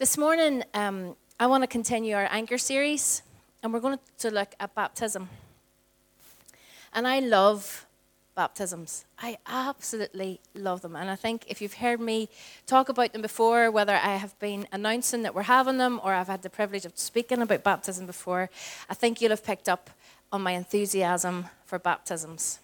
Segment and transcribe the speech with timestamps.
[0.00, 3.20] This morning, um, I want to continue our anchor series,
[3.62, 5.28] and we're going to look at baptism.
[6.94, 7.84] And I love
[8.34, 9.04] baptisms.
[9.18, 10.96] I absolutely love them.
[10.96, 12.30] And I think if you've heard me
[12.66, 16.28] talk about them before, whether I have been announcing that we're having them or I've
[16.28, 18.48] had the privilege of speaking about baptism before,
[18.88, 19.90] I think you'll have picked up
[20.32, 22.60] on my enthusiasm for baptisms.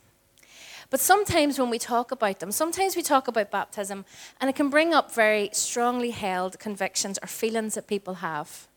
[0.91, 4.05] But sometimes when we talk about them, sometimes we talk about baptism
[4.41, 8.69] and it can bring up very strongly held convictions or feelings that people have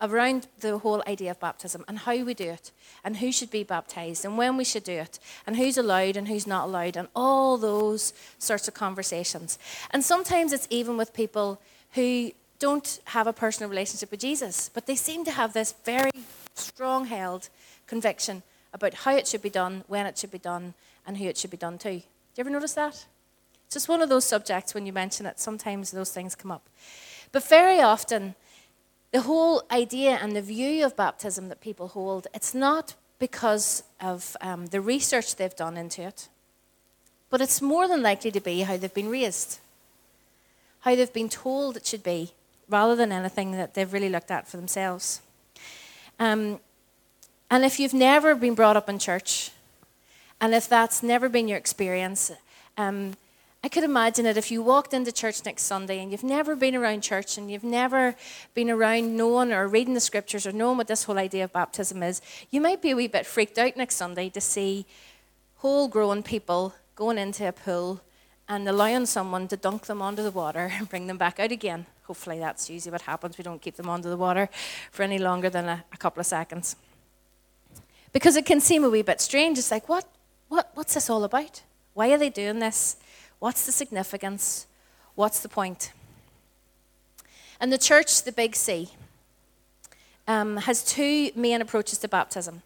[0.00, 2.70] around the whole idea of baptism and how we do it
[3.02, 6.28] and who should be baptized and when we should do it and who's allowed and
[6.28, 9.58] who's not allowed and all those sorts of conversations.
[9.90, 11.60] And sometimes it's even with people
[11.92, 16.10] who don't have a personal relationship with Jesus, but they seem to have this very
[16.54, 17.48] strong held
[17.86, 18.42] conviction
[18.72, 20.74] about how it should be done, when it should be done,
[21.06, 21.90] and who it should be done to.
[21.90, 23.06] Do you ever notice that?
[23.66, 26.68] It's just one of those subjects when you mention it, sometimes those things come up.
[27.32, 28.34] But very often,
[29.12, 34.36] the whole idea and the view of baptism that people hold, it's not because of
[34.40, 36.28] um, the research they've done into it,
[37.30, 39.58] but it's more than likely to be how they've been raised,
[40.80, 42.32] how they've been told it should be,
[42.68, 45.22] rather than anything that they've really looked at for themselves.
[46.18, 46.60] Um,
[47.50, 49.50] and if you've never been brought up in church,
[50.40, 52.30] and if that's never been your experience,
[52.76, 53.14] um,
[53.64, 56.76] I could imagine it if you walked into church next Sunday and you've never been
[56.76, 58.14] around church and you've never
[58.54, 62.02] been around knowing or reading the scriptures or knowing what this whole idea of baptism
[62.02, 64.86] is, you might be a wee bit freaked out next Sunday to see
[65.56, 68.00] whole grown people going into a pool
[68.48, 71.86] and allowing someone to dunk them under the water and bring them back out again.
[72.04, 73.36] Hopefully, that's usually what happens.
[73.36, 74.48] We don't keep them under the water
[74.92, 76.76] for any longer than a, a couple of seconds.
[78.12, 79.58] Because it can seem a wee bit strange.
[79.58, 80.06] It's like, what,
[80.48, 81.62] what, what's this all about?
[81.94, 82.96] Why are they doing this?
[83.38, 84.66] What's the significance?
[85.14, 85.92] What's the point?
[87.60, 88.90] And the church, the Big C,
[90.28, 92.62] um, has two main approaches to baptism.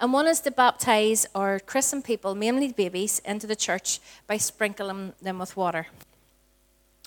[0.00, 5.14] And one is to baptize or christen people, mainly babies, into the church by sprinkling
[5.20, 5.88] them with water.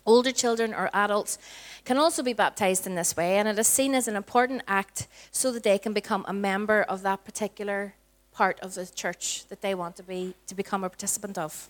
[0.06, 1.38] Older children or adults
[1.86, 5.08] can also be baptized in this way, and it is seen as an important act
[5.32, 7.94] so that they can become a member of that particular
[8.34, 11.70] part of the church that they want to be to become a participant of.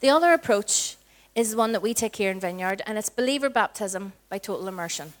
[0.00, 0.96] The other approach
[1.34, 5.14] is one that we take here in Vineyard, and it's believer baptism by total immersion.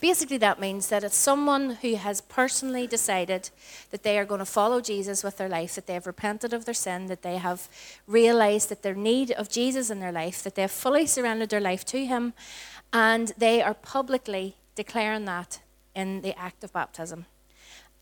[0.00, 3.50] Basically, that means that it's someone who has personally decided
[3.90, 6.64] that they are going to follow Jesus with their life, that they have repented of
[6.64, 7.68] their sin, that they have
[8.08, 11.60] realized that their need of Jesus in their life, that they have fully surrendered their
[11.60, 12.32] life to Him,
[12.92, 15.60] and they are publicly declaring that
[15.94, 17.26] in the act of baptism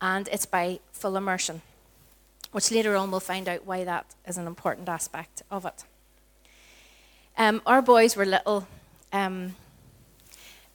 [0.03, 1.61] and it's by full immersion,
[2.51, 5.85] which later on we'll find out why that is an important aspect of it.
[7.37, 8.67] Um, our boys were little.
[9.13, 9.55] Um,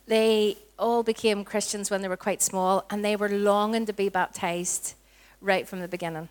[0.07, 4.09] they all became Christians when they were quite small, and they were longing to be
[4.09, 4.95] baptized
[5.41, 6.27] right from the beginning.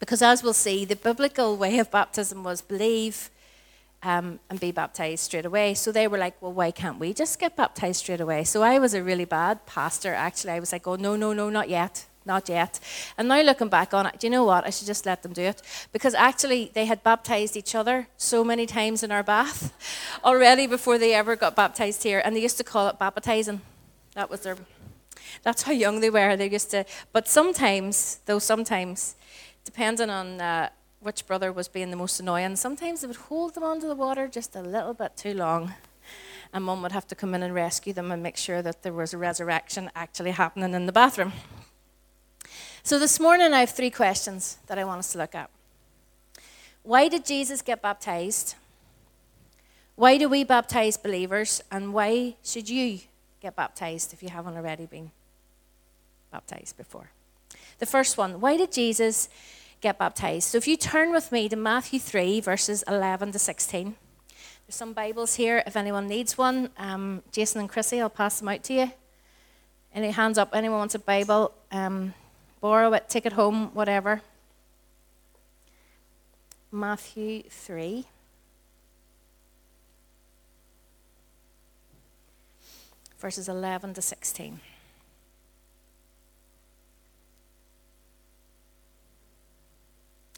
[0.00, 3.28] Because as we'll see, the biblical way of baptism was believe,
[4.02, 5.74] um, and be baptized straight away.
[5.74, 8.44] So they were like, well, why can't we just get baptized straight away?
[8.44, 10.52] So I was a really bad pastor, actually.
[10.52, 12.06] I was like, oh, no, no, no, not yet.
[12.24, 12.78] Not yet.
[13.18, 14.64] And now looking back on it, do you know what?
[14.64, 15.60] I should just let them do it.
[15.92, 19.72] Because actually, they had baptized each other so many times in our bath
[20.24, 22.22] already before they ever got baptized here.
[22.24, 23.60] And they used to call it baptizing.
[24.14, 24.56] That was their,
[25.42, 26.36] that's how young they were.
[26.36, 29.16] They used to, but sometimes, though sometimes,
[29.64, 30.68] depending on, uh,
[31.02, 32.56] which brother was being the most annoying.
[32.56, 35.74] Sometimes they would hold them under the water just a little bit too long.
[36.52, 38.92] And mum would have to come in and rescue them and make sure that there
[38.92, 41.32] was a resurrection actually happening in the bathroom.
[42.82, 45.50] So this morning I have three questions that I want us to look at.
[46.82, 48.54] Why did Jesus get baptized?
[49.96, 51.62] Why do we baptize believers?
[51.70, 53.00] And why should you
[53.40, 55.10] get baptized if you haven't already been
[56.30, 57.10] baptized before?
[57.78, 59.28] The first one why did Jesus
[59.82, 60.48] get baptized.
[60.48, 63.96] So if you turn with me to Matthew 3, verses 11 to 16.
[64.66, 66.70] There's some Bibles here if anyone needs one.
[66.78, 68.92] Um, Jason and Chrissy, I'll pass them out to you.
[69.92, 70.50] Any hands up?
[70.54, 71.52] Anyone wants a Bible?
[71.72, 72.14] Um,
[72.60, 74.22] borrow it, take it home, whatever.
[76.70, 78.06] Matthew 3.
[83.18, 84.60] Verses 11 to 16.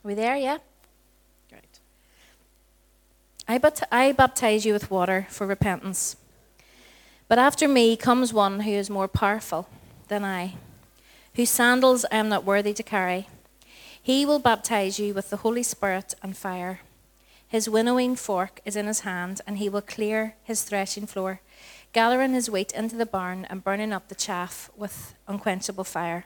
[0.05, 0.35] We there?
[0.35, 0.59] Yeah?
[1.49, 1.79] Great.
[3.47, 6.15] I, bat- I baptize you with water for repentance.
[7.27, 9.67] But after me comes one who is more powerful
[10.07, 10.55] than I,
[11.35, 13.27] whose sandals I am not worthy to carry.
[14.01, 16.81] He will baptize you with the Holy Spirit and fire.
[17.47, 21.41] His winnowing fork is in his hand, and he will clear his threshing floor
[21.95, 26.25] gathering his wheat into the barn and burning up the chaff with unquenchable fire.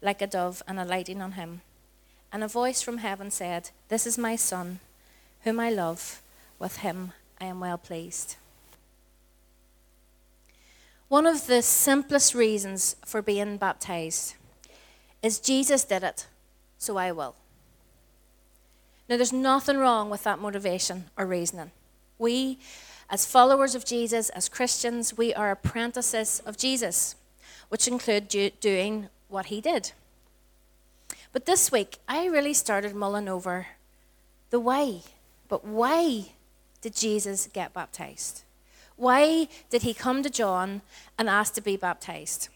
[0.00, 1.62] like a dove and alighting on him.
[2.32, 4.80] And a voice from heaven said, This is my Son,
[5.42, 6.22] whom I love.
[6.58, 8.36] With him I am well pleased.
[11.08, 14.34] One of the simplest reasons for being baptized
[15.22, 16.26] is Jesus did it,
[16.78, 17.36] so I will.
[19.08, 21.70] Now, there's nothing wrong with that motivation or reasoning.
[22.18, 22.58] We,
[23.08, 27.14] as followers of Jesus, as Christians, we are apprentices of Jesus,
[27.68, 29.92] which include do, doing what he did.
[31.34, 33.66] But this week, I really started mulling over
[34.48, 35.02] the why.
[35.46, 36.32] But why
[36.80, 38.44] did Jesus get baptized?
[38.96, 40.80] Why did he come to John
[41.18, 42.48] and ask to be baptized?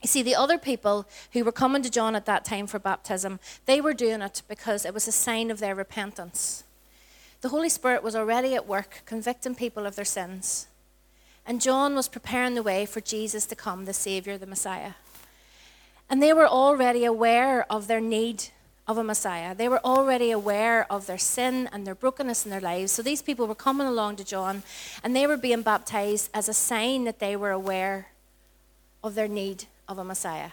[0.00, 3.40] You see, the other people who were coming to John at that time for baptism,
[3.64, 6.62] they were doing it because it was a sign of their repentance.
[7.40, 10.68] The Holy Spirit was already at work convicting people of their sins.
[11.44, 14.92] And John was preparing the way for Jesus to come, the Savior, the Messiah.
[16.08, 18.44] And they were already aware of their need
[18.86, 19.54] of a Messiah.
[19.54, 22.92] They were already aware of their sin and their brokenness in their lives.
[22.92, 24.62] So these people were coming along to John
[25.02, 28.08] and they were being baptized as a sign that they were aware
[29.02, 30.50] of their need of a Messiah,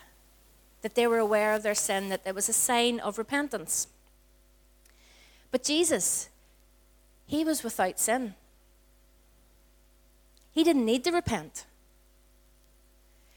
[0.81, 3.87] that they were aware of their sin, that there was a sign of repentance.
[5.51, 6.29] But Jesus,
[7.27, 8.33] he was without sin.
[10.51, 11.65] He didn't need to repent.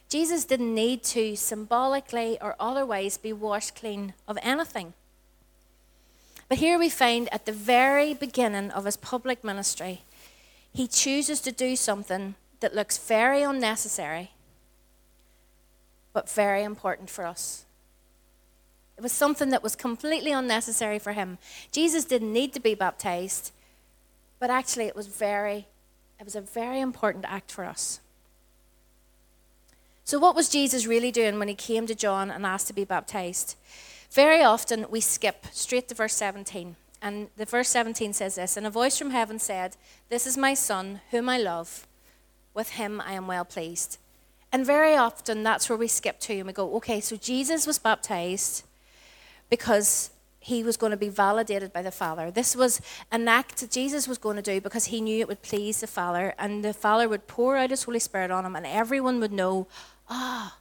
[0.09, 4.95] Jesus didn't need to symbolically or otherwise be washed clean of anything.
[6.49, 10.03] But here we find at the very beginning of his public ministry,
[10.73, 14.31] he chooses to do something that looks very unnecessary,
[16.13, 17.65] but very important for us.
[18.97, 21.39] It was something that was completely unnecessary for him.
[21.73, 23.53] Jesus didn't need to be baptized,
[24.39, 25.67] but actually it was very
[26.19, 28.01] it was a very important act for us.
[30.07, 32.85] So, what was Jesus really doing when he came to John and asked to be
[32.85, 33.57] baptized?
[34.13, 36.77] Very often we skip straight to verse 17.
[37.03, 39.77] And the verse 17 says this And a voice from heaven said,
[40.09, 41.89] This is my son, whom I love.
[42.55, 43.99] With him I am well pleased.
[44.53, 47.81] And very often that's where we skip to and we go, okay, so Jesus was
[47.81, 48.63] baptized
[49.51, 50.11] because
[50.47, 52.31] he was going to be validated by the Father.
[52.31, 52.81] This was
[53.11, 55.89] an act that Jesus was going to do because he knew it would please the
[55.89, 59.33] Father, and the Father would pour out his Holy Spirit on him, and everyone would
[59.33, 59.67] know,
[60.09, 60.59] ah,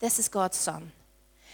[0.00, 0.92] this is God's Son.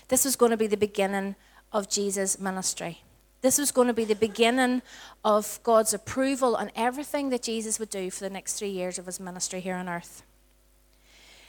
[0.09, 1.37] This was going to be the beginning
[1.73, 3.03] of Jesus' ministry.
[3.41, 4.83] This was going to be the beginning
[5.25, 9.07] of God's approval on everything that Jesus would do for the next three years of
[9.07, 10.23] his ministry here on earth.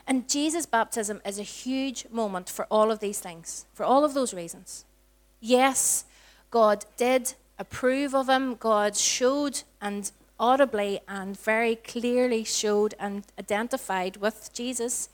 [0.08, 4.14] And Jesus' baptism is a huge moment for all of these things, for all of
[4.14, 4.86] those reasons.
[5.40, 6.06] Yes,
[6.52, 8.56] God did approve of him.
[8.56, 15.10] God showed and audibly and very clearly showed and identified with Jesus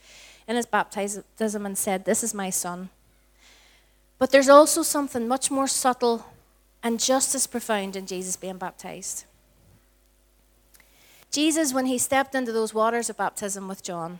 [0.49, 2.89] in his baptism and said, This is my son.
[4.17, 6.25] But there's also something much more subtle
[6.81, 9.25] and just as profound in Jesus being baptized.
[11.31, 14.19] Jesus, when he stepped into those waters of baptism with John,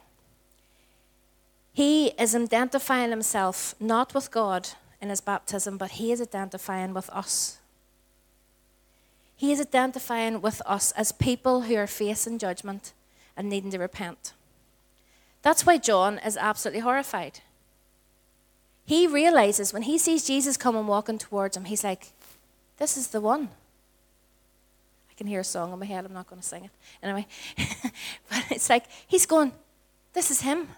[1.74, 4.70] he is identifying himself not with God
[5.02, 7.58] in his baptism, but he is identifying with us.
[9.36, 12.94] He is identifying with us as people who are facing judgment
[13.36, 14.34] and needing to repent.
[15.42, 17.40] That's why John is absolutely horrified.
[18.86, 22.08] He realizes when he sees Jesus coming walking towards him, he's like,
[22.78, 23.50] This is the one.
[25.10, 26.72] I can hear a song in my head, I'm not going to sing it.
[27.04, 27.28] Anyway,
[28.30, 29.52] but it's like, he's going,
[30.14, 30.70] This is him.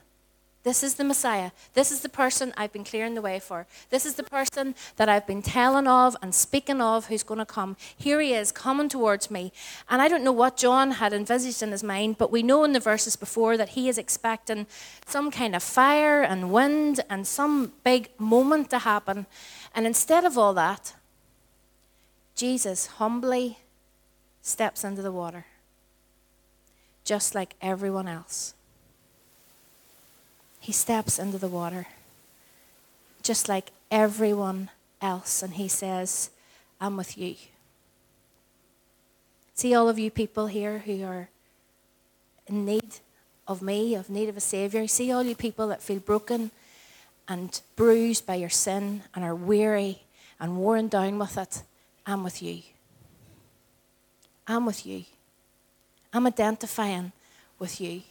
[0.64, 1.52] This is the Messiah.
[1.74, 3.66] This is the person I've been clearing the way for.
[3.90, 7.46] This is the person that I've been telling of and speaking of who's going to
[7.46, 7.78] come.
[7.98, 9.52] Here he is coming towards me.
[9.90, 12.74] And I don't know what John had envisaged in his mind, but we know in
[12.74, 14.68] the verses before that he is expecting
[15.08, 19.26] some kind of fire and wind and some big moment to happen.
[19.74, 20.94] And instead of all that,
[22.36, 23.58] Jesus humbly
[24.44, 25.46] steps into the water,
[27.04, 28.54] just like everyone else
[30.62, 31.88] he steps into the water,
[33.24, 34.70] just like everyone
[35.02, 36.30] else, and he says,
[36.80, 37.36] I'm with you.
[39.56, 41.30] See all of you people here who are
[42.46, 42.98] in need
[43.48, 44.88] of me, of need of a Saviour.
[44.88, 46.52] See all you people that feel broken
[47.28, 50.04] and bruised by your sin and are weary
[50.40, 51.64] and worn down with it.
[52.06, 52.62] I'm with you.
[54.48, 55.06] I'm with you.
[56.14, 57.12] I'm identifying
[57.58, 58.02] with you.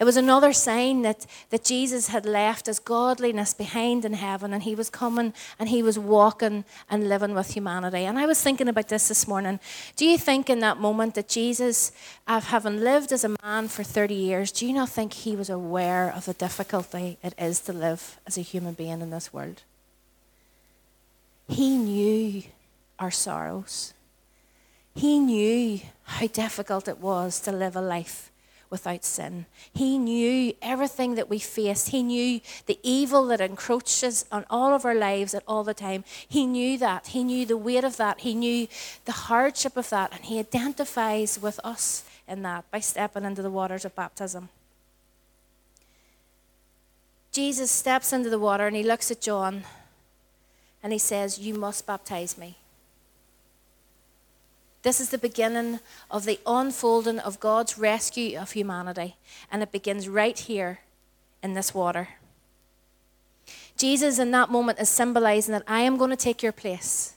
[0.00, 4.62] It was another sign that, that Jesus had left his godliness behind in heaven and
[4.62, 8.06] he was coming and he was walking and living with humanity.
[8.06, 9.60] And I was thinking about this this morning.
[9.96, 11.92] Do you think in that moment that Jesus,
[12.26, 16.10] having lived as a man for 30 years, do you not think he was aware
[16.10, 19.64] of the difficulty it is to live as a human being in this world?
[21.46, 22.44] He knew
[22.98, 23.92] our sorrows.
[24.94, 28.29] He knew how difficult it was to live a life
[28.70, 29.46] without sin.
[29.74, 31.88] He knew everything that we face.
[31.88, 36.04] He knew the evil that encroaches on all of our lives at all the time.
[36.28, 37.08] He knew that.
[37.08, 38.20] He knew the weight of that.
[38.20, 38.68] He knew
[39.04, 40.12] the hardship of that.
[40.12, 44.48] And he identifies with us in that by stepping into the waters of baptism.
[47.32, 49.64] Jesus steps into the water and he looks at John
[50.82, 52.56] and he says, You must baptize me.
[54.82, 59.16] This is the beginning of the unfolding of God's rescue of humanity,
[59.50, 60.80] and it begins right here
[61.42, 62.08] in this water.
[63.76, 67.14] Jesus, in that moment, is symbolizing that I am going to take your place.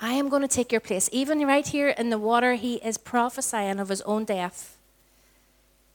[0.00, 1.08] I am going to take your place.
[1.12, 4.76] Even right here in the water, he is prophesying of his own death.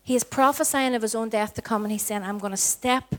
[0.03, 2.57] He is prophesying of his own death to come, and he's saying, I'm going to
[2.57, 3.15] step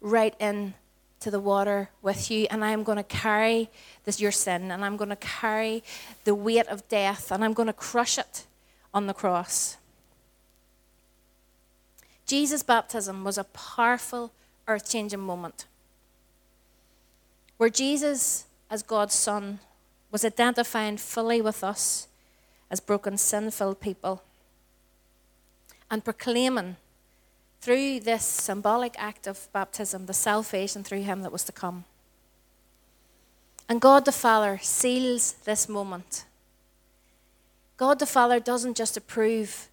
[0.00, 0.74] right in
[1.20, 3.70] to the water with you, and I'm going to carry
[4.04, 5.82] this your sin, and I'm going to carry
[6.24, 8.46] the weight of death, and I'm going to crush it
[8.94, 9.76] on the cross.
[12.26, 14.32] Jesus' baptism was a powerful,
[14.66, 15.64] earth changing moment
[17.56, 19.58] where Jesus, as God's Son,
[20.10, 22.06] was identifying fully with us
[22.70, 24.22] as broken, sin filled people
[25.90, 26.76] and proclaiming
[27.60, 31.84] through this symbolic act of baptism, the salvation through him that was to come.
[33.68, 36.24] And God the Father seals this moment.
[37.76, 39.68] God the Father doesn't just approve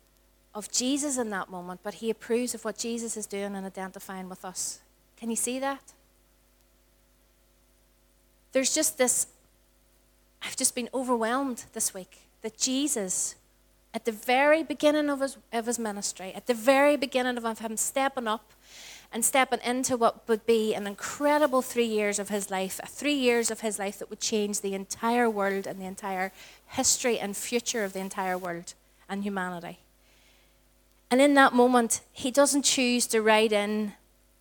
[0.53, 4.29] of Jesus in that moment, but he approves of what Jesus is doing and identifying
[4.29, 4.79] with us.
[5.17, 5.93] Can you see that?
[8.51, 9.27] There's just this,
[10.41, 13.35] I've just been overwhelmed this week that Jesus
[13.95, 17.77] at the very beginning of his, of his ministry, at the very beginning of him
[17.77, 18.51] stepping up
[19.13, 23.49] and stepping into what would be an incredible three years of his life—a three years
[23.49, 26.33] of his life that would change the entire world and the entire
[26.67, 28.73] history and future of the entire world
[29.07, 29.79] and humanity.
[31.09, 33.93] And in that moment, he doesn't choose to ride in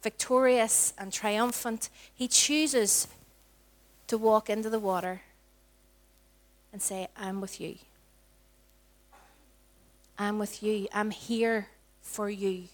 [0.02, 1.90] victorious and triumphant.
[2.12, 3.06] He chooses
[4.08, 5.22] to walk into the water
[6.72, 7.76] and say, I'm with you.
[10.18, 10.86] I'm with you.
[10.92, 11.68] I'm here
[12.00, 12.64] for you.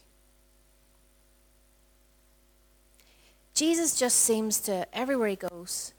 [3.55, 5.93] Jesus just seems to, everywhere he goes,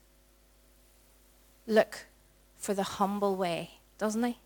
[1.67, 2.05] look
[2.57, 4.38] for the humble way, doesn't he?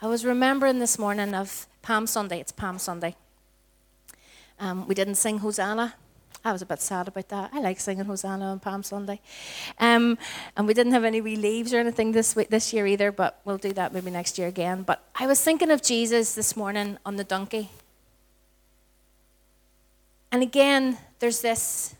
[0.00, 2.40] I was remembering this morning of Palm Sunday.
[2.40, 3.16] It's Palm Sunday.
[4.60, 5.94] Um, we didn't sing Hosanna
[6.44, 7.50] I was a bit sad about that.
[7.52, 9.20] I like singing Hosanna on Palm Sunday.
[9.78, 10.16] Um,
[10.56, 13.40] and we didn't have any wee leaves or anything this, week, this year either, but
[13.44, 14.82] we'll do that maybe next year again.
[14.82, 17.70] But I was thinking of Jesus this morning on the donkey.
[20.30, 21.94] And again, there's this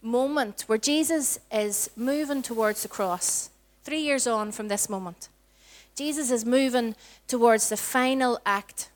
[0.00, 3.50] moment where Jesus is moving towards the cross,
[3.84, 5.28] three years on from this moment.
[5.94, 6.94] Jesus is moving
[7.26, 8.88] towards the final act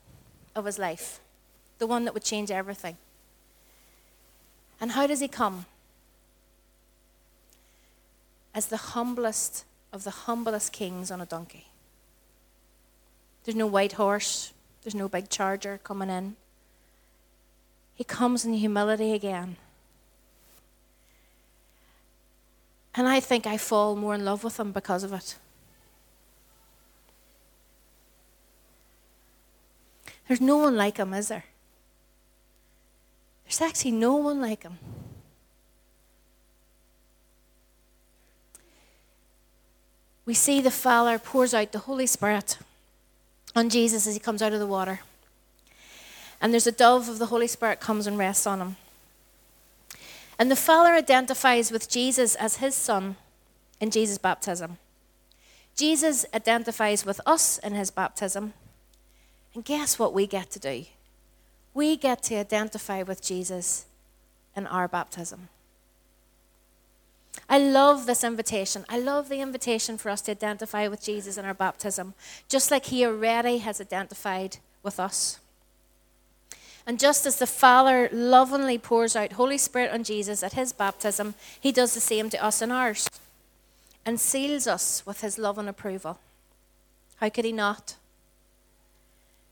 [0.55, 1.19] of his life,
[1.77, 2.97] the one that would change everything.
[4.79, 5.65] And how does he come?
[8.53, 11.67] As the humblest of the humblest kings on a donkey.
[13.43, 14.53] There's no white horse,
[14.83, 16.35] there's no big charger coming in.
[17.95, 19.57] He comes in humility again.
[22.95, 25.37] And I think I fall more in love with him because of it.
[30.27, 31.45] There's no one like him, is there?
[33.53, 34.79] There's actually no one like him.
[40.25, 42.57] We see the Father pours out the Holy Spirit
[43.55, 45.01] on Jesus as he comes out of the water.
[46.41, 48.75] And there's a dove of the Holy Spirit comes and rests on him.
[50.39, 53.17] And the Father identifies with Jesus as his son
[53.79, 54.79] in Jesus' baptism.
[55.75, 58.53] Jesus identifies with us in his baptism.
[59.53, 60.85] And guess what we get to do?
[61.73, 63.85] We get to identify with Jesus
[64.55, 65.49] in our baptism.
[67.49, 68.85] I love this invitation.
[68.89, 72.13] I love the invitation for us to identify with Jesus in our baptism,
[72.47, 75.39] just like he already has identified with us.
[76.85, 81.33] And just as the Father lovingly pours out Holy Spirit on Jesus at his baptism,
[81.59, 83.09] he does the same to us in ours
[84.05, 86.19] and seals us with his love and approval.
[87.17, 87.95] How could he not?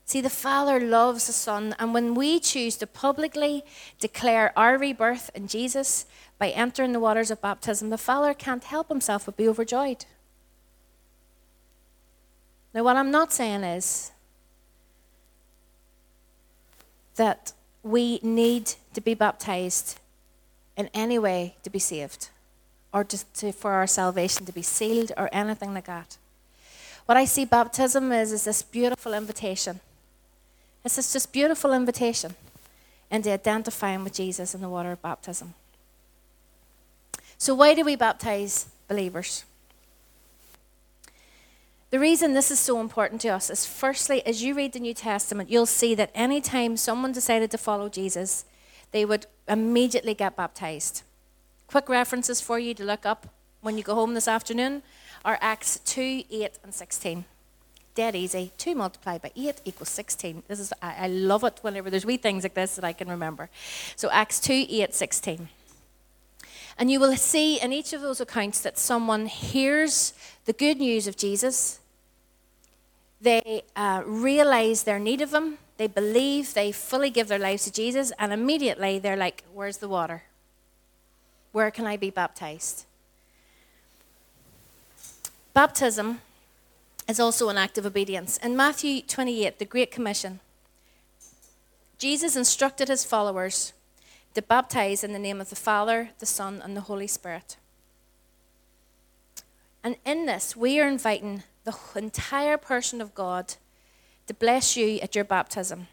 [0.04, 3.64] See, the Father loves the Son, and when we choose to publicly
[3.98, 6.04] declare our rebirth in Jesus
[6.38, 10.04] by entering the waters of baptism, the Father can't help himself but be overjoyed.
[12.74, 14.12] Now, what I'm not saying is
[17.16, 19.98] that we need to be baptized
[20.76, 22.28] in any way to be saved
[22.92, 26.16] or to, for our salvation to be sealed or anything like that.
[27.06, 29.80] What I see baptism is, is this beautiful invitation.
[30.84, 32.34] It's this just beautiful invitation
[33.10, 35.54] into identifying with Jesus in the water of baptism.
[37.38, 39.44] So, why do we baptize believers?
[41.90, 44.94] The reason this is so important to us is firstly, as you read the New
[44.94, 48.46] Testament, you'll see that anytime someone decided to follow Jesus,
[48.92, 51.02] they would immediately get baptized.
[51.66, 53.26] Quick references for you to look up
[53.60, 54.82] when you go home this afternoon
[55.22, 57.24] are Acts 2, 8, and 16.
[57.94, 58.52] Dead easy.
[58.58, 60.44] 2 multiplied by 8 equals 16.
[60.48, 63.08] This is I, I love it whenever there's wee things like this that I can
[63.08, 63.50] remember.
[63.96, 65.48] So Acts 2, 8, 16.
[66.78, 70.14] And you will see in each of those accounts that someone hears
[70.46, 71.80] the good news of Jesus
[73.22, 75.58] they uh, realize their need of Him.
[75.76, 79.88] They believe, they fully give their lives to Jesus, and immediately they're like, Where's the
[79.88, 80.24] water?
[81.52, 82.84] Where can I be baptized?
[85.54, 86.20] Baptism
[87.12, 88.38] is also an act of obedience.
[88.38, 90.40] In Matthew 28, the Great Commission,
[91.98, 93.74] Jesus instructed his followers
[94.34, 97.58] to baptize in the name of the Father, the Son, and the Holy Spirit.
[99.84, 103.56] And in this, we are inviting the entire person of God
[104.26, 105.88] to bless you at your baptism.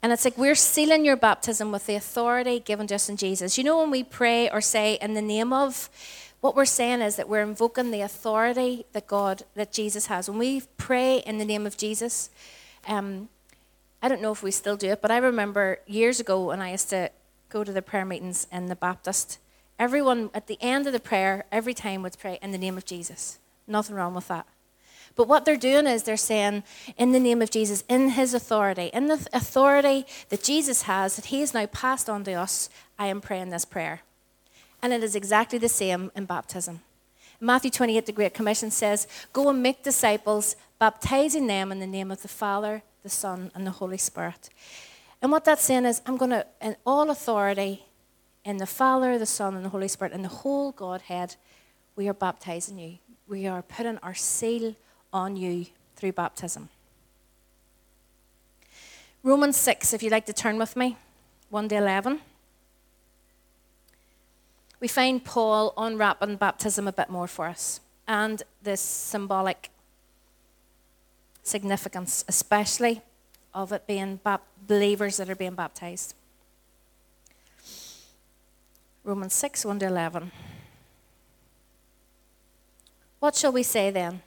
[0.00, 3.58] And it's like we're sealing your baptism with the authority given to us in Jesus.
[3.58, 5.90] You know, when we pray or say in the name of,
[6.40, 10.28] what we're saying is that we're invoking the authority that God, that Jesus has.
[10.28, 12.30] When we pray in the name of Jesus,
[12.86, 13.28] um,
[14.02, 16.72] I don't know if we still do it, but I remember years ago when I
[16.72, 17.10] used to
[17.48, 19.38] go to the prayer meetings in the Baptist,
[19.78, 22.84] everyone at the end of the prayer, every time would pray in the name of
[22.84, 23.38] Jesus.
[23.66, 24.46] Nothing wrong with that.
[25.14, 26.62] But what they're doing is they're saying,
[26.98, 31.26] in the name of Jesus, in his authority, in the authority that Jesus has, that
[31.26, 32.68] he has now passed on to us,
[32.98, 34.02] I am praying this prayer.
[34.86, 36.80] And it is exactly the same in baptism.
[37.40, 42.12] Matthew 28, the Great Commission says, Go and make disciples, baptizing them in the name
[42.12, 44.48] of the Father, the Son, and the Holy Spirit.
[45.20, 47.84] And what that's saying is, I'm going to, in all authority,
[48.44, 51.34] in the Father, the Son, and the Holy Spirit, and the whole Godhead,
[51.96, 54.74] we are baptizing you we are putting our seal
[55.12, 56.68] on you through baptism.
[59.22, 60.96] Romans 6, if you'd like to turn with me,
[61.50, 62.20] 1 to 11.
[64.78, 69.70] We find Paul unwrapping baptism a bit more for us and this symbolic
[71.42, 73.02] significance, especially
[73.54, 74.20] of it being
[74.66, 76.14] believers that are being baptized.
[79.02, 80.32] Romans 6, 1 to 11.
[83.20, 84.20] What shall we say then?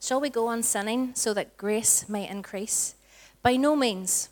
[0.00, 2.94] Shall we go on sinning so that grace may increase?
[3.42, 4.28] By no means.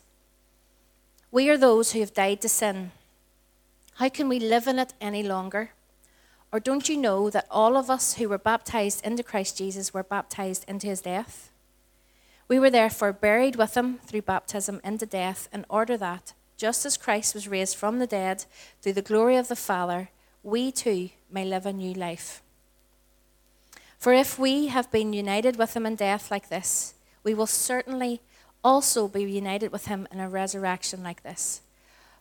[1.31, 2.91] We are those who have died to sin.
[3.97, 5.71] How can we live in it any longer?
[6.53, 10.03] Or don't you know that all of us who were baptized into Christ Jesus were
[10.03, 11.51] baptized into his death?
[12.49, 16.97] We were therefore buried with him through baptism into death, in order that, just as
[16.97, 18.45] Christ was raised from the dead
[18.81, 20.11] through the glory of the Father,
[20.43, 22.43] we too may live a new life.
[23.99, 28.21] For if we have been united with him in death like this, we will certainly
[28.65, 31.63] also be united with him in a resurrection like this.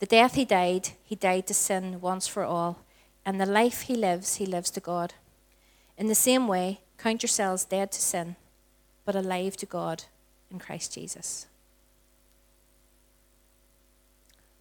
[0.00, 2.80] The death he died, he died to sin once for all,
[3.24, 5.14] and the life he lives, he lives to God.
[5.96, 8.36] In the same way, count yourselves dead to sin,
[9.04, 10.04] but alive to God
[10.50, 11.46] in Christ Jesus.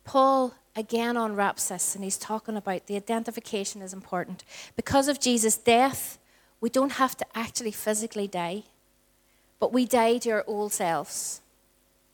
[0.06, 4.44] Paul again unwraps this, and he's talking about the identification is important.
[4.76, 6.18] Because of Jesus' death,
[6.62, 8.64] we don't have to actually physically die,
[9.60, 11.42] but we die to our old selves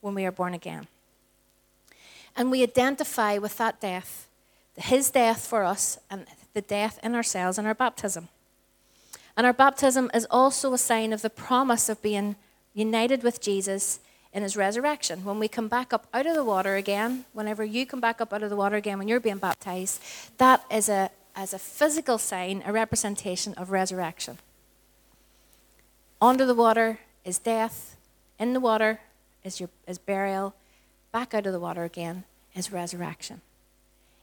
[0.01, 0.87] when we are born again.
[2.39, 4.29] And we identify with that death,
[4.77, 8.29] his death for us, and the death in ourselves in our baptism.
[9.35, 12.37] And our baptism is also a sign of the promise of being
[12.73, 13.99] united with Jesus
[14.31, 15.25] in his resurrection.
[15.25, 18.31] When we come back up out of the water again, whenever you come back up
[18.31, 20.01] out of the water again when you're being baptized,
[20.37, 24.37] that is a, as a physical sign, a representation of resurrection.
[26.21, 27.97] Under the water is death,
[28.39, 29.01] in the water
[29.43, 30.55] is, your, is burial,
[31.11, 32.23] back out of the water again
[32.59, 33.41] is resurrection.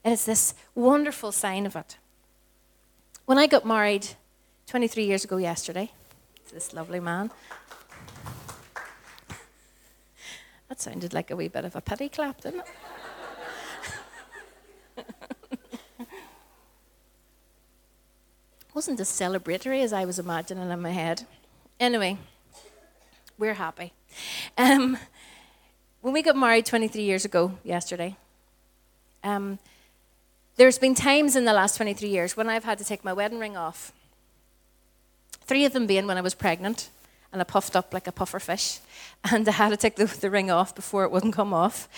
[0.05, 1.96] And It is this wonderful sign of it.
[3.25, 4.09] When I got married
[4.66, 5.90] 23 years ago yesterday,
[6.46, 7.31] to this lovely man,
[10.68, 12.64] That sounded like a wee bit of a pity clap, didn't
[14.96, 15.07] it?
[18.75, 21.25] Wasn't as celebratory as I was imagining in my head.
[21.79, 22.18] Anyway,
[23.38, 23.92] we're happy.
[24.59, 24.99] Um,
[26.01, 28.16] when we got married 23 years ago, yesterday,
[29.25, 29.59] um,
[30.57, 33.39] there's been times in the last 23 years when I've had to take my wedding
[33.39, 33.93] ring off.
[35.43, 36.89] Three of them being when I was pregnant,
[37.33, 38.79] and I puffed up like a puffer fish,
[39.31, 41.89] and I had to take the, the ring off before it wouldn't come off.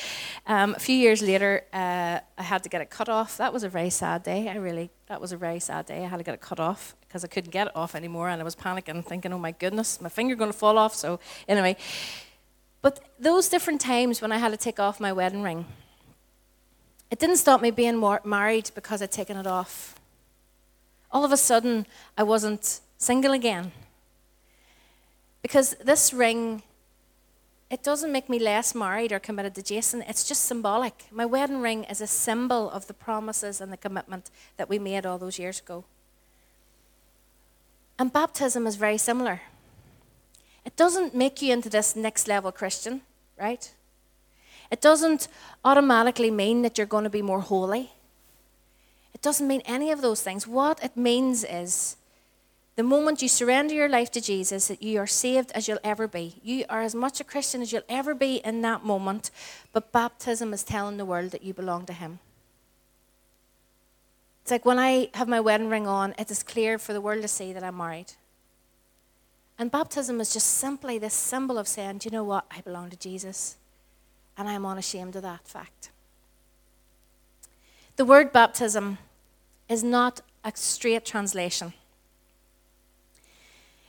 [0.47, 3.37] Um, a few years later, uh, I had to get it cut off.
[3.37, 4.49] That was a very sad day.
[4.49, 6.05] I really, that was a very sad day.
[6.05, 8.41] I had to get it cut off because I couldn't get it off anymore, and
[8.41, 11.77] I was panicking, thinking, "Oh my goodness, my finger going to fall off." So anyway,
[12.83, 15.65] but those different times when I had to take off my wedding ring,
[17.11, 19.99] it didn't stop me being married because I'd taken it off.
[21.11, 23.73] All of a sudden, I wasn't single again.
[25.41, 26.63] Because this ring,
[27.71, 30.03] it doesn't make me less married or committed to Jason.
[30.03, 31.07] It's just symbolic.
[31.11, 35.07] My wedding ring is a symbol of the promises and the commitment that we made
[35.07, 35.85] all those years ago.
[37.99, 39.41] And baptism is very similar.
[40.65, 43.01] It doesn't make you into this next level Christian,
[43.39, 43.73] right?
[44.71, 45.29] It doesn't
[45.65, 47.93] automatically mean that you're going to be more holy.
[49.15, 50.47] It doesn't mean any of those things.
[50.47, 51.97] What it means is
[52.77, 56.07] the moment you surrender your life to Jesus, that you are saved as you'll ever
[56.07, 56.37] be.
[56.45, 59.33] You are as much a Christian as you'll ever be in that moment,
[59.73, 62.21] but baptism is telling the world that you belong to Him.
[64.43, 67.23] It's like when I have my wedding ring on, it is clear for the world
[67.23, 68.13] to see that I'm married.
[69.59, 72.45] And baptism is just simply this symbol of saying, Do you know what?
[72.51, 73.57] I belong to Jesus.
[74.39, 75.91] And I'm unashamed of that fact.
[77.97, 78.99] The word baptism
[79.69, 81.75] is not a straight translation.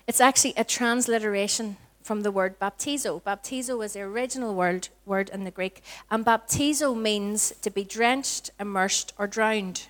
[0.08, 3.22] It's actually a transliteration from the word baptizo.
[3.22, 8.50] Baptizo is the original word, word in the Greek, and baptizo means to be drenched,
[8.60, 9.88] immersed, or drowned.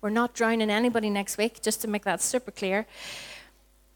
[0.00, 2.86] We're not drowning anybody next week, just to make that super clear.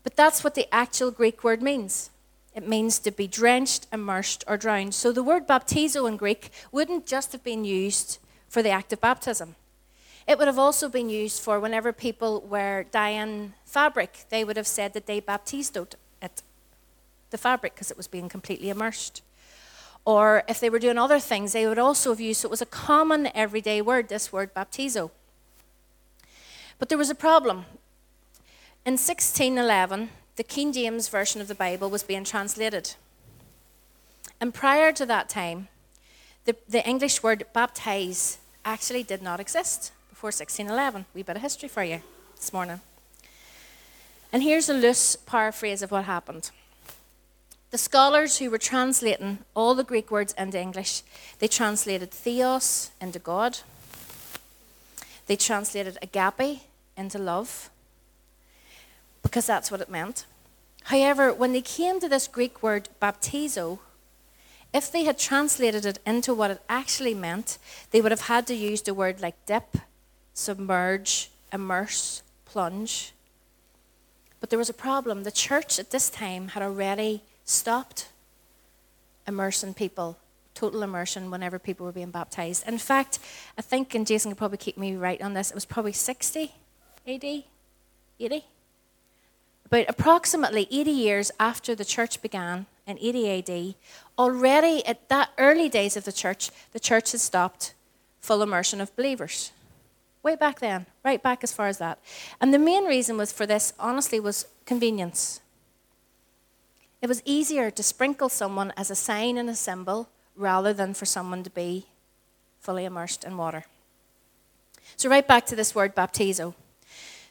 [0.05, 2.11] But that's what the actual Greek word means.
[2.55, 4.95] It means to be drenched, immersed, or drowned.
[4.95, 9.01] So the word baptizo in Greek wouldn't just have been used for the act of
[9.01, 9.55] baptism.
[10.27, 14.67] It would have also been used for whenever people were dyeing fabric, they would have
[14.67, 15.97] said that they baptized it,
[17.31, 19.23] the fabric, because it was being completely immersed.
[20.05, 22.63] Or if they were doing other things, they would also have used, so it was
[22.63, 25.11] a common everyday word, this word baptizo.
[26.79, 27.67] But there was a problem.
[28.85, 32.95] In 1611, the King James Version of the Bible was being translated.
[34.41, 35.69] And prior to that time,
[36.45, 41.05] the, the English word baptize actually did not exist before 1611.
[41.15, 42.01] We bit of history for you
[42.37, 42.81] this morning.
[44.33, 46.51] And here's a loose paraphrase of what happened.
[47.71, 51.03] The scholars who were translating all the Greek words into English,
[51.39, 53.59] they translated theos into God.
[55.27, 56.63] They translated agape
[56.97, 57.71] into love,
[59.23, 60.27] because that's what it meant.
[60.85, 63.79] However, when they came to this Greek word baptizo,
[64.73, 67.59] if they had translated it into what it actually meant,
[67.91, 69.77] they would have had to use the word like dip
[70.33, 73.13] submerge, immerse, plunge.
[74.41, 75.25] But there was a problem.
[75.25, 78.09] The church at this time had already stopped
[79.27, 80.17] immersing people,
[80.55, 82.67] total immersion, whenever people were being baptized.
[82.67, 83.19] In fact,
[83.59, 86.53] I think, and Jason could probably keep me right on this, it was probably 60
[87.07, 87.25] AD,
[88.21, 88.45] 80.
[89.71, 93.75] About approximately 80 years after the church began in 80 AD,
[94.19, 97.75] already at that early days of the church, the church had stopped
[98.21, 99.53] full immersion of believers.
[100.25, 102.01] Way back then, right back as far as that.
[102.41, 105.41] And the main reason was for this, honestly, was convenience.
[107.01, 111.07] It was easier to sprinkle someone as a sign and a symbol rather than for
[111.07, 111.87] someone to be
[112.59, 113.67] fully immersed in water.
[114.97, 116.55] So, right back to this word baptizo.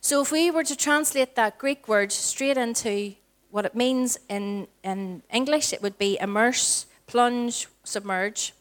[0.01, 3.15] So, if we were to translate that Greek word straight into
[3.51, 8.53] what it means in, in English, it would be immerse, plunge, submerge.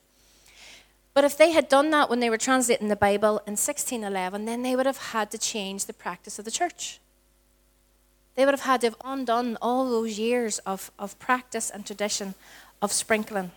[1.14, 4.62] But if they had done that when they were translating the Bible in 1611, then
[4.62, 7.01] they would have had to change the practice of the church.
[8.35, 12.35] They would have had to have undone all those years of, of practice and tradition
[12.81, 13.51] of sprinkling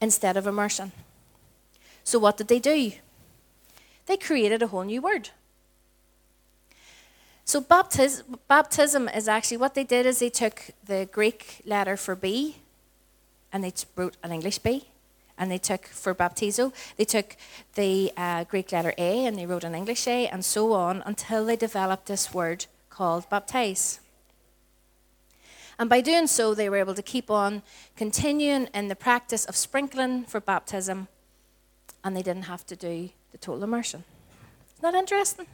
[0.00, 0.92] instead of immersion.
[2.04, 2.92] So, what did they do?
[4.06, 5.30] They created a whole new word.
[7.44, 12.16] So, baptis- baptism is actually what they did is they took the Greek letter for
[12.16, 12.56] B
[13.52, 14.86] and they wrote an English B.
[15.36, 17.36] And they took for baptizo, they took
[17.74, 21.44] the uh, Greek letter A and they wrote an English A and so on until
[21.44, 23.98] they developed this word called baptize.
[25.78, 27.62] And by doing so, they were able to keep on
[27.96, 31.08] continuing in the practice of sprinkling for baptism,
[32.04, 34.04] and they didn't have to do the total immersion.
[34.76, 35.46] Isn't that interesting?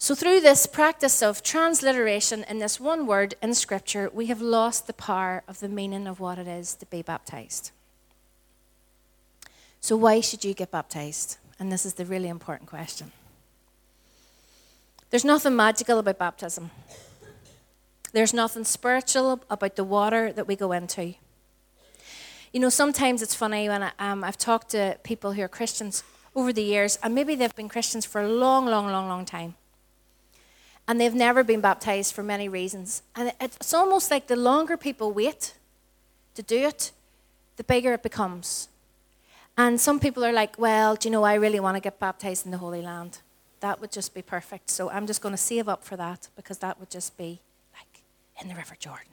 [0.00, 4.86] So, through this practice of transliteration in this one word in Scripture, we have lost
[4.86, 7.72] the power of the meaning of what it is to be baptized.
[9.80, 11.38] So, why should you get baptized?
[11.58, 13.10] And this is the really important question.
[15.10, 16.70] There's nothing magical about baptism,
[18.12, 21.14] there's nothing spiritual about the water that we go into.
[22.52, 26.04] You know, sometimes it's funny when I, um, I've talked to people who are Christians
[26.36, 29.56] over the years, and maybe they've been Christians for a long, long, long, long time.
[30.88, 33.02] And they've never been baptized for many reasons.
[33.14, 35.52] And it's almost like the longer people wait
[36.34, 36.92] to do it,
[37.56, 38.68] the bigger it becomes.
[39.58, 42.46] And some people are like, well, do you know, I really want to get baptized
[42.46, 43.18] in the Holy Land.
[43.60, 44.70] That would just be perfect.
[44.70, 47.40] So I'm just going to save up for that because that would just be
[47.74, 48.02] like
[48.40, 49.12] in the River Jordan,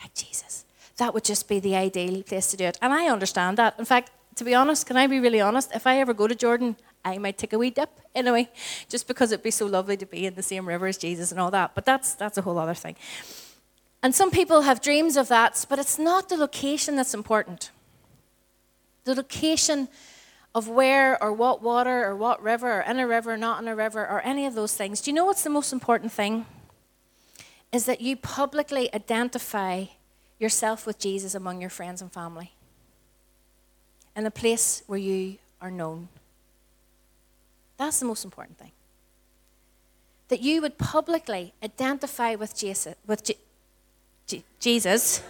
[0.00, 0.64] like Jesus.
[0.98, 2.78] That would just be the ideal place to do it.
[2.82, 3.74] And I understand that.
[3.78, 5.74] In fact, to be honest, can I be really honest?
[5.74, 8.48] If I ever go to Jordan, I might take a wee dip anyway,
[8.88, 11.40] just because it'd be so lovely to be in the same river as Jesus and
[11.40, 11.74] all that.
[11.74, 12.96] But that's, that's a whole other thing.
[14.02, 17.70] And some people have dreams of that, but it's not the location that's important
[19.04, 19.88] the location
[20.54, 23.74] of where or what water or what river or in a river, not in a
[23.74, 25.00] river, or any of those things.
[25.00, 26.46] Do you know what's the most important thing?
[27.72, 29.86] Is that you publicly identify
[30.38, 32.52] yourself with Jesus among your friends and family
[34.16, 36.08] in a place where you are known.
[37.80, 38.72] That's the most important thing.
[40.28, 43.38] That you would publicly identify with Jesus, with G-
[44.26, 45.22] G- Jesus.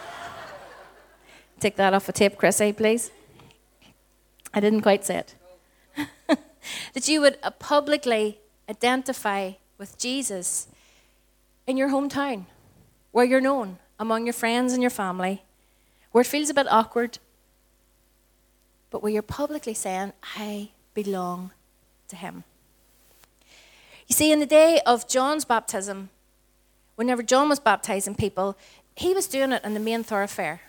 [1.58, 3.10] Take that off a tape, Chrissy, please.
[4.52, 5.34] I didn't quite say it.
[6.92, 10.68] that you would uh, publicly identify with Jesus
[11.66, 12.44] in your hometown,
[13.12, 15.42] where you're known among your friends and your family,
[16.12, 17.18] where it feels a bit awkward,
[18.90, 20.72] but where you're publicly saying, I
[21.02, 21.50] belong
[22.08, 22.44] to Him.
[24.08, 26.10] You see, in the day of John's baptism,
[26.96, 28.56] whenever John was baptizing people,
[28.96, 30.62] he was doing it in the main thoroughfare.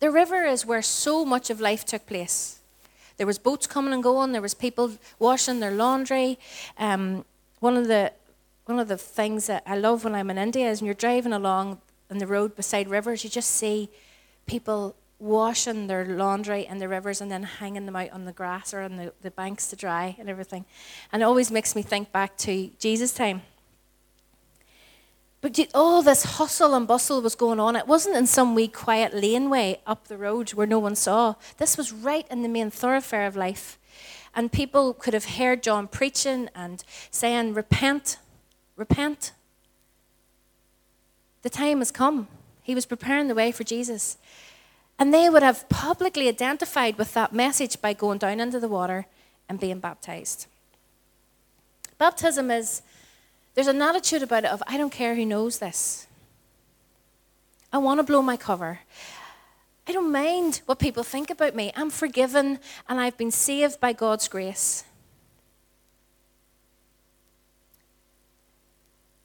[0.00, 2.60] The river is where so much of life took place.
[3.18, 4.32] There was boats coming and going.
[4.32, 6.38] There was people washing their laundry.
[6.78, 7.24] Um,
[7.60, 8.12] one of the
[8.64, 11.32] one of the things that I love when I'm in India is when you're driving
[11.32, 13.90] along on the road beside rivers, you just see
[14.46, 18.74] people washing their laundry in the rivers and then hanging them out on the grass
[18.74, 20.64] or on the, the banks to dry and everything.
[21.12, 23.42] And it always makes me think back to Jesus' time.
[25.40, 27.76] But all this hustle and bustle was going on.
[27.76, 31.36] It wasn't in some wee quiet laneway up the road where no one saw.
[31.56, 33.78] This was right in the main thoroughfare of life.
[34.34, 38.18] And people could have heard John preaching and saying, Repent,
[38.76, 39.32] repent.
[41.42, 42.28] The time has come.
[42.62, 44.16] He was preparing the way for Jesus.
[44.98, 49.06] And they would have publicly identified with that message by going down into the water
[49.48, 50.46] and being baptized.
[51.98, 52.82] Baptism is
[53.54, 56.06] there's an attitude about it of, I don't care who knows this.
[57.72, 58.80] I want to blow my cover.
[59.86, 61.72] I don't mind what people think about me.
[61.74, 64.84] I'm forgiven and I've been saved by God's grace.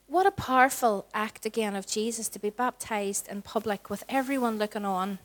[0.08, 4.86] What a powerful act again of Jesus to be baptized in public with everyone looking
[4.86, 5.20] on.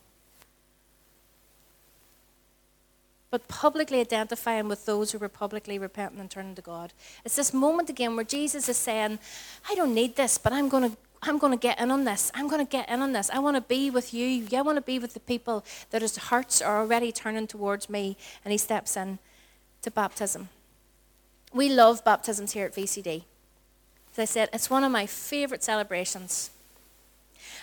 [3.32, 6.92] But publicly identifying with those who were publicly repenting and turning to God.
[7.24, 9.18] It's this moment again where Jesus is saying,
[9.70, 10.96] I don't need this, but I'm going to.
[11.24, 12.32] I'm going to get in on this.
[12.34, 13.30] I'm going to get in on this.
[13.30, 14.44] I want to be with you.
[14.52, 18.16] I want to be with the people that his hearts are already turning towards me.
[18.44, 19.20] And he steps in
[19.82, 20.48] to baptism.
[21.54, 23.22] We love baptisms here at VCD.
[24.10, 26.50] As I said, it's one of my favourite celebrations.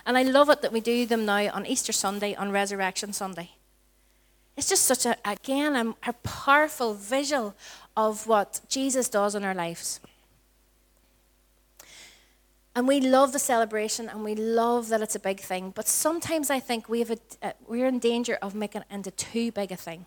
[0.06, 3.50] And I love it that we do them now on Easter Sunday, on Resurrection Sunday.
[4.60, 7.56] It's just such a, again, a, a powerful visual
[7.96, 10.02] of what Jesus does in our lives.
[12.76, 15.72] And we love the celebration and we love that it's a big thing.
[15.74, 19.54] But sometimes I think we have a, we're in danger of making it into too
[19.54, 20.04] big a thing.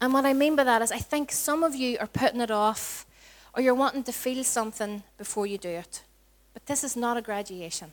[0.00, 2.52] And what I mean by that is, I think some of you are putting it
[2.52, 3.06] off
[3.56, 6.04] or you're wanting to feel something before you do it.
[6.54, 7.90] But this is not a graduation.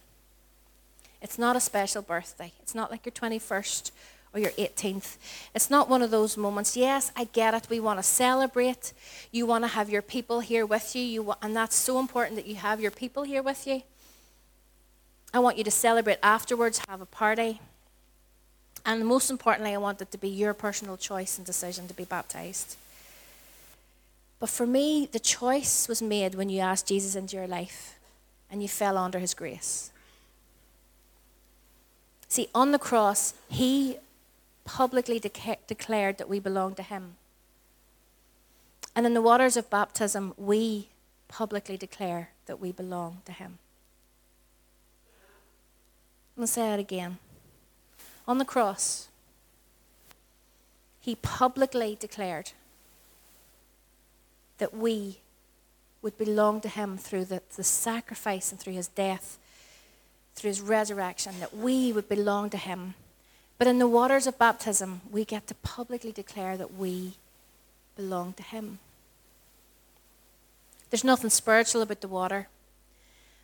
[1.26, 2.54] It's not a special birthday.
[2.62, 3.90] It's not like your 21st
[4.32, 5.18] or your 18th.
[5.56, 6.78] It's not one of those moments.
[6.78, 7.66] Yes, I get it.
[7.68, 8.94] We want to celebrate.
[9.32, 12.46] You want to have your people here with you, you and that's so important that
[12.46, 13.82] you have your people here with you.
[15.34, 17.60] I want you to celebrate afterwards, have a party.
[18.86, 22.06] And most importantly, I want it to be your personal choice and decision to be
[22.06, 22.78] baptized.
[24.40, 27.98] But for me, the choice was made when you asked Jesus into your life
[28.52, 29.90] and you fell under his grace.
[32.36, 33.96] See, on the cross, he
[34.66, 37.16] publicly de- declared that we belong to him.
[38.94, 40.90] And in the waters of baptism, we
[41.30, 43.60] publicly declare that we belong to him.
[46.36, 47.20] I'm going to say it again.
[48.28, 49.08] On the cross,
[51.00, 52.52] he publicly declared
[54.58, 55.20] that we
[56.02, 59.40] would belong to him through the, the sacrifice and through his death,
[60.36, 62.94] through his resurrection, that we would belong to him.
[63.58, 67.14] But in the waters of baptism, we get to publicly declare that we
[67.96, 68.80] belong to him.
[70.90, 72.48] There's nothing spiritual about the water,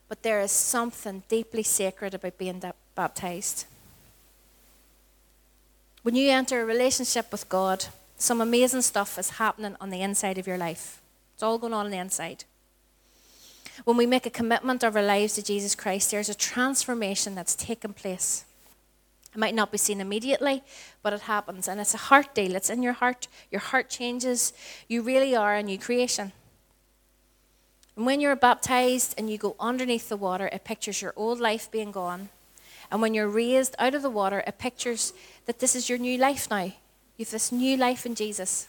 [0.10, 2.62] but there is something deeply sacred about being
[2.96, 3.66] baptized.
[6.04, 7.86] When you enter a relationship with God,
[8.18, 11.02] some amazing stuff is happening on the inside of your life.
[11.34, 12.44] It's all going on on the inside.
[13.84, 17.56] When we make a commitment of our lives to Jesus Christ, there's a transformation that's
[17.56, 18.46] taken place.
[19.34, 20.62] It might not be seen immediately,
[21.02, 21.68] but it happens.
[21.68, 22.56] And it's a heart deal.
[22.56, 23.28] It's in your heart.
[23.50, 24.54] Your heart changes.
[24.88, 26.34] You really are a new creation.
[27.96, 31.72] And when you're baptized and you go underneath the water, it pictures your old life
[31.72, 32.30] being gone.
[32.92, 35.14] And when you're raised out of the water, it pictures
[35.46, 36.64] that this is your new life now.
[36.64, 38.68] You have this new life in Jesus.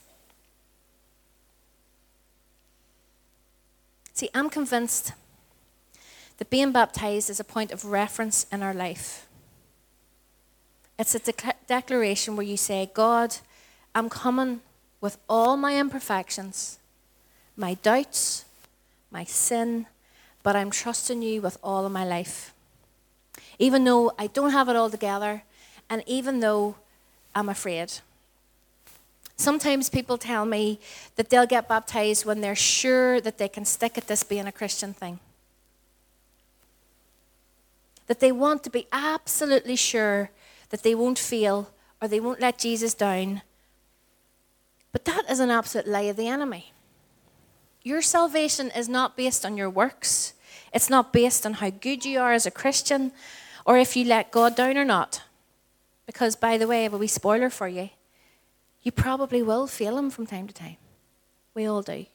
[4.14, 5.12] See, I'm convinced
[6.38, 9.26] that being baptized is a point of reference in our life.
[10.98, 13.36] It's a de- declaration where you say, God,
[13.94, 14.60] I'm coming
[15.00, 16.78] with all my imperfections,
[17.56, 18.44] my doubts,
[19.10, 19.86] my sin,
[20.42, 22.54] but I'm trusting you with all of my life.
[23.58, 25.42] Even though I don't have it all together,
[25.88, 26.76] and even though
[27.34, 27.92] I'm afraid.
[29.42, 30.78] Sometimes people tell me
[31.16, 34.52] that they'll get baptized when they're sure that they can stick at this being a
[34.52, 35.18] Christian thing.
[38.06, 40.30] That they want to be absolutely sure
[40.70, 43.42] that they won't fail or they won't let Jesus down.
[44.92, 46.72] But that is an absolute lie of the enemy.
[47.82, 50.34] Your salvation is not based on your works,
[50.72, 53.10] it's not based on how good you are as a Christian
[53.66, 55.22] or if you let God down or not.
[56.06, 57.90] Because, by the way, I have a wee spoiler for you
[58.82, 60.76] you probably will feel Him from time to time.
[61.54, 62.06] We all do.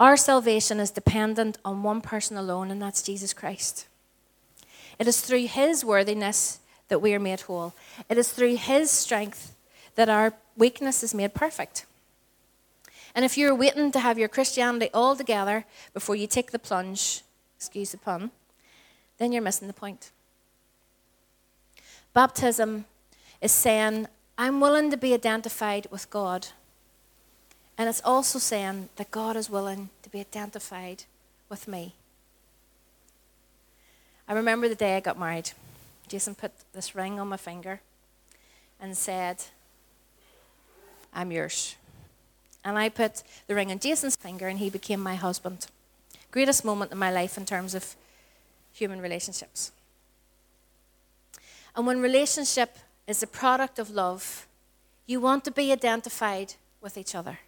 [0.00, 3.86] Our salvation is dependent on one person alone, and that's Jesus Christ.
[4.98, 6.58] It is through His worthiness
[6.88, 7.74] that we are made whole,
[8.08, 9.54] it is through His strength
[9.94, 11.86] that our weakness is made perfect.
[13.14, 17.22] And if you're waiting to have your Christianity all together before you take the plunge,
[17.56, 18.30] excuse the pun,
[19.18, 20.10] then you're missing the point.
[22.14, 22.86] Baptism
[23.40, 24.06] is saying,
[24.42, 26.48] I'm willing to be identified with God.
[27.78, 31.04] And it's also saying that God is willing to be identified
[31.48, 31.94] with me.
[34.26, 35.52] I remember the day I got married.
[36.08, 37.82] Jason put this ring on my finger
[38.80, 39.44] and said,
[41.14, 41.76] I'm yours.
[42.64, 45.68] And I put the ring on Jason's finger and he became my husband.
[46.32, 47.94] Greatest moment in my life in terms of
[48.72, 49.70] human relationships.
[51.76, 54.46] And when relationship is a product of love.
[55.06, 57.38] You want to be identified with each other.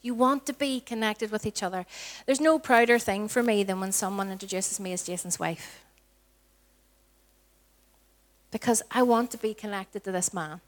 [0.00, 1.86] You want to be connected with each other.
[2.26, 5.84] There's no prouder thing for me than when someone introduces me as Jason's wife.
[8.50, 10.60] Because I want to be connected to this man.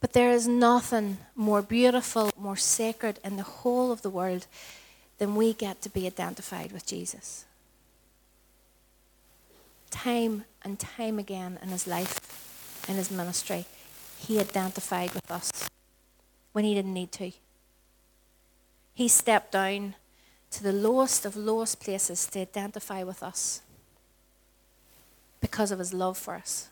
[0.00, 4.46] But there is nothing more beautiful, more sacred in the whole of the world
[5.18, 7.46] than we get to be identified with Jesus
[9.94, 13.66] time and time again in his life, in his ministry,
[14.18, 15.50] he identified with us
[16.52, 17.32] when he didn't need to.
[18.94, 19.94] He stepped down
[20.52, 23.60] to the lowest of lowest places to identify with us
[25.40, 26.68] because of his love for us,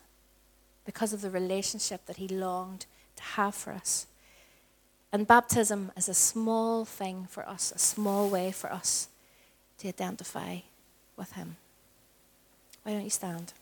[0.85, 2.85] because of the relationship that he longed
[3.15, 4.07] to have for us.
[5.13, 9.09] And baptism is a small thing for us, a small way for us
[9.77, 10.57] to identify
[11.15, 11.57] with Him.
[12.81, 13.53] Why don't you stand?